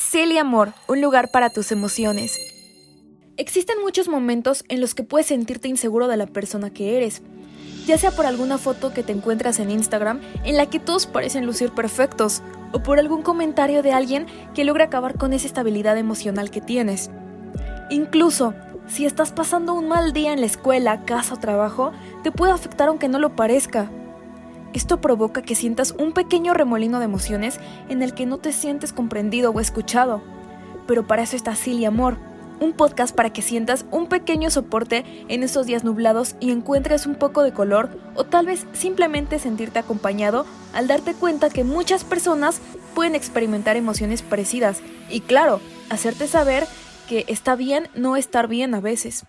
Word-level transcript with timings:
Celia 0.00 0.42
Amor, 0.42 0.72
un 0.86 1.02
lugar 1.02 1.32
para 1.32 1.50
tus 1.50 1.72
emociones. 1.72 2.38
Existen 3.36 3.80
muchos 3.82 4.08
momentos 4.08 4.64
en 4.68 4.80
los 4.80 4.94
que 4.94 5.02
puedes 5.02 5.26
sentirte 5.26 5.68
inseguro 5.68 6.06
de 6.06 6.16
la 6.16 6.26
persona 6.26 6.70
que 6.70 6.96
eres, 6.96 7.20
ya 7.84 7.98
sea 7.98 8.12
por 8.12 8.24
alguna 8.24 8.58
foto 8.58 8.94
que 8.94 9.02
te 9.02 9.12
encuentras 9.12 9.58
en 9.58 9.70
Instagram 9.70 10.20
en 10.44 10.56
la 10.56 10.66
que 10.66 10.78
todos 10.78 11.06
parecen 11.06 11.44
lucir 11.44 11.72
perfectos, 11.72 12.42
o 12.72 12.82
por 12.82 13.00
algún 13.00 13.22
comentario 13.22 13.82
de 13.82 13.92
alguien 13.92 14.26
que 14.54 14.64
logra 14.64 14.84
acabar 14.84 15.18
con 15.18 15.32
esa 15.32 15.48
estabilidad 15.48 15.98
emocional 15.98 16.50
que 16.50 16.60
tienes. 16.60 17.10
Incluso, 17.90 18.54
si 18.86 19.04
estás 19.04 19.32
pasando 19.32 19.74
un 19.74 19.88
mal 19.88 20.12
día 20.12 20.32
en 20.32 20.40
la 20.40 20.46
escuela, 20.46 21.04
casa 21.04 21.34
o 21.34 21.38
trabajo, 21.38 21.92
te 22.22 22.30
puede 22.30 22.52
afectar 22.52 22.88
aunque 22.88 23.08
no 23.08 23.18
lo 23.18 23.34
parezca. 23.34 23.90
Esto 24.74 25.00
provoca 25.00 25.42
que 25.42 25.54
sientas 25.54 25.94
un 25.98 26.12
pequeño 26.12 26.52
remolino 26.52 26.98
de 26.98 27.06
emociones 27.06 27.58
en 27.88 28.02
el 28.02 28.14
que 28.14 28.26
no 28.26 28.38
te 28.38 28.52
sientes 28.52 28.92
comprendido 28.92 29.50
o 29.50 29.60
escuchado. 29.60 30.22
Pero 30.86 31.06
para 31.06 31.22
eso 31.22 31.36
está 31.36 31.54
Silly 31.54 31.86
Amor, 31.86 32.18
un 32.60 32.72
podcast 32.72 33.14
para 33.14 33.32
que 33.32 33.42
sientas 33.42 33.86
un 33.90 34.08
pequeño 34.08 34.50
soporte 34.50 35.04
en 35.28 35.42
esos 35.42 35.66
días 35.66 35.84
nublados 35.84 36.36
y 36.40 36.50
encuentres 36.50 37.06
un 37.06 37.14
poco 37.14 37.42
de 37.42 37.52
color 37.52 37.90
o 38.14 38.24
tal 38.24 38.46
vez 38.46 38.66
simplemente 38.72 39.38
sentirte 39.38 39.78
acompañado 39.78 40.44
al 40.74 40.86
darte 40.86 41.14
cuenta 41.14 41.50
que 41.50 41.64
muchas 41.64 42.04
personas 42.04 42.60
pueden 42.94 43.14
experimentar 43.14 43.76
emociones 43.76 44.22
parecidas 44.22 44.80
y 45.08 45.20
claro, 45.20 45.60
hacerte 45.88 46.26
saber 46.26 46.66
que 47.08 47.24
está 47.28 47.56
bien 47.56 47.88
no 47.94 48.16
estar 48.16 48.48
bien 48.48 48.74
a 48.74 48.80
veces. 48.80 49.24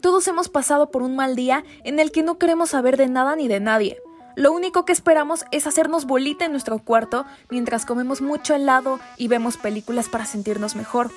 Todos 0.00 0.28
hemos 0.28 0.50
pasado 0.50 0.90
por 0.90 1.02
un 1.02 1.16
mal 1.16 1.34
día 1.34 1.64
en 1.84 1.98
el 1.98 2.12
que 2.12 2.22
no 2.22 2.36
queremos 2.36 2.70
saber 2.70 2.98
de 2.98 3.08
nada 3.08 3.36
ni 3.36 3.48
de 3.48 3.60
nadie. 3.60 3.98
Lo 4.36 4.52
único 4.52 4.84
que 4.84 4.92
esperamos 4.92 5.44
es 5.52 5.66
hacernos 5.66 6.06
bolita 6.06 6.44
en 6.44 6.50
nuestro 6.50 6.78
cuarto 6.78 7.24
mientras 7.50 7.86
comemos 7.86 8.20
mucho 8.20 8.54
helado 8.54 8.98
y 9.16 9.28
vemos 9.28 9.56
películas 9.56 10.08
para 10.08 10.26
sentirnos 10.26 10.74
mejor. 10.74 11.12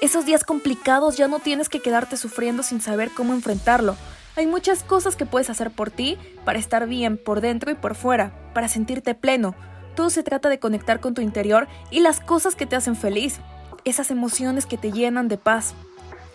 Esos 0.00 0.24
días 0.24 0.42
complicados 0.42 1.18
ya 1.18 1.28
no 1.28 1.38
tienes 1.38 1.68
que 1.68 1.80
quedarte 1.80 2.16
sufriendo 2.16 2.62
sin 2.62 2.80
saber 2.80 3.10
cómo 3.10 3.34
enfrentarlo. 3.34 3.96
Hay 4.36 4.46
muchas 4.46 4.82
cosas 4.82 5.16
que 5.16 5.26
puedes 5.26 5.50
hacer 5.50 5.70
por 5.70 5.90
ti 5.90 6.18
para 6.44 6.58
estar 6.58 6.86
bien 6.86 7.18
por 7.18 7.42
dentro 7.42 7.70
y 7.70 7.74
por 7.74 7.94
fuera, 7.94 8.32
para 8.54 8.68
sentirte 8.68 9.14
pleno. 9.14 9.54
Todo 9.94 10.08
se 10.08 10.22
trata 10.22 10.48
de 10.48 10.58
conectar 10.58 11.00
con 11.00 11.12
tu 11.12 11.20
interior 11.20 11.68
y 11.90 12.00
las 12.00 12.20
cosas 12.20 12.54
que 12.54 12.66
te 12.66 12.76
hacen 12.76 12.96
feliz, 12.96 13.38
esas 13.84 14.10
emociones 14.10 14.64
que 14.64 14.78
te 14.78 14.92
llenan 14.92 15.28
de 15.28 15.36
paz. 15.38 15.74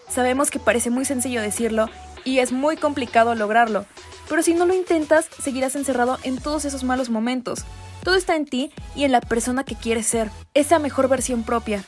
Sabemos 0.07 0.51
que 0.51 0.59
parece 0.59 0.89
muy 0.89 1.05
sencillo 1.05 1.41
decirlo 1.41 1.89
y 2.25 2.39
es 2.39 2.51
muy 2.51 2.77
complicado 2.77 3.33
lograrlo, 3.33 3.85
pero 4.29 4.43
si 4.43 4.53
no 4.53 4.65
lo 4.65 4.73
intentas, 4.73 5.27
seguirás 5.41 5.75
encerrado 5.75 6.17
en 6.23 6.39
todos 6.39 6.65
esos 6.65 6.83
malos 6.83 7.09
momentos. 7.09 7.65
Todo 8.03 8.15
está 8.15 8.35
en 8.35 8.45
ti 8.45 8.71
y 8.95 9.03
en 9.03 9.11
la 9.11 9.21
persona 9.21 9.63
que 9.63 9.75
quieres 9.75 10.07
ser, 10.07 10.31
esa 10.53 10.79
mejor 10.79 11.07
versión 11.07 11.43
propia. 11.43 11.85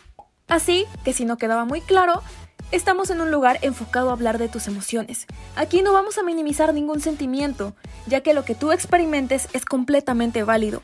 Así 0.48 0.86
que 1.03 1.14
si 1.14 1.25
no 1.25 1.38
quedaba 1.38 1.66
muy 1.66 1.81
claro, 1.81 2.22
estamos 2.72 3.09
en 3.09 3.22
un 3.22 3.31
lugar 3.31 3.59
enfocado 3.62 4.09
a 4.09 4.14
hablar 4.14 4.38
de 4.38 4.50
tus 4.50 4.67
emociones. 4.67 5.25
Aquí 5.56 5.81
no 5.81 5.94
vamos 5.94 6.17
a 6.17 6.23
minimizar 6.23 6.73
ningún 6.73 7.02
sentimiento, 7.02 7.75
ya 8.08 8.22
que 8.22 8.34
lo 8.34 8.45
que 8.45 8.56
tú 8.56 8.72
experimentes 8.72 9.47
es 9.53 9.66
completamente 9.66 10.44
válido. 10.44 10.84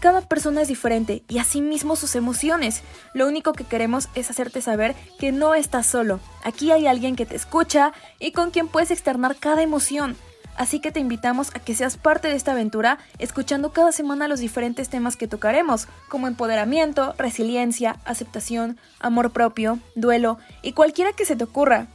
Cada 0.00 0.20
persona 0.20 0.62
es 0.62 0.68
diferente 0.68 1.24
y 1.28 1.38
asimismo 1.38 1.96
sus 1.96 2.14
emociones. 2.14 2.82
Lo 3.14 3.26
único 3.26 3.52
que 3.52 3.64
queremos 3.64 4.08
es 4.14 4.30
hacerte 4.30 4.62
saber 4.62 4.94
que 5.18 5.32
no 5.32 5.54
estás 5.54 5.86
solo. 5.86 6.20
Aquí 6.44 6.70
hay 6.70 6.86
alguien 6.86 7.16
que 7.16 7.26
te 7.26 7.34
escucha 7.34 7.92
y 8.20 8.30
con 8.30 8.52
quien 8.52 8.68
puedes 8.68 8.92
externar 8.92 9.34
cada 9.36 9.62
emoción. 9.62 10.16
Así 10.58 10.80
que 10.80 10.90
te 10.90 10.98
invitamos 10.98 11.50
a 11.54 11.60
que 11.60 11.74
seas 11.74 11.96
parte 11.96 12.26
de 12.26 12.34
esta 12.34 12.50
aventura 12.50 12.98
escuchando 13.18 13.72
cada 13.72 13.92
semana 13.92 14.26
los 14.26 14.40
diferentes 14.40 14.88
temas 14.88 15.16
que 15.16 15.28
tocaremos, 15.28 15.86
como 16.08 16.26
empoderamiento, 16.26 17.14
resiliencia, 17.16 18.00
aceptación, 18.04 18.76
amor 18.98 19.30
propio, 19.30 19.78
duelo 19.94 20.38
y 20.62 20.72
cualquiera 20.72 21.12
que 21.12 21.24
se 21.24 21.36
te 21.36 21.44
ocurra. 21.44 21.86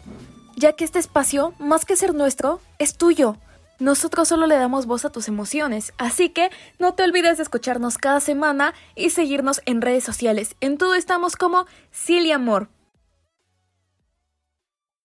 Ya 0.55 0.73
que 0.73 0.85
este 0.85 0.97
espacio, 0.97 1.53
más 1.59 1.83
que 1.83 1.97
ser 1.97 2.15
nuestro, 2.15 2.61
es 2.79 2.95
tuyo. 2.95 3.35
Nosotros 3.79 4.29
solo 4.29 4.47
le 4.47 4.55
damos 4.55 4.85
voz 4.85 5.03
a 5.03 5.11
tus 5.11 5.27
emociones, 5.27 5.91
así 5.97 6.29
que 6.29 6.49
no 6.79 6.93
te 6.93 7.03
olvides 7.03 7.37
de 7.37 7.43
escucharnos 7.43 7.97
cada 7.97 8.21
semana 8.21 8.73
y 8.95 9.09
seguirnos 9.09 9.61
en 9.65 9.81
redes 9.81 10.05
sociales. 10.05 10.55
En 10.61 10.77
todo 10.77 10.95
estamos 10.95 11.35
como 11.35 11.65
Silly 11.91 12.31
Amor. 12.31 12.69